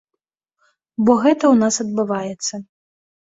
Бо 1.09 1.17
гэта 1.25 1.37
ў 1.49 1.55
нас 1.63 1.75
адбываецца. 1.85 2.53